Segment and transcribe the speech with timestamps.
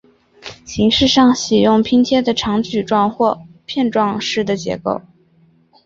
[0.65, 4.99] 形式上喜用拼贴的长矩状和片段式的结构。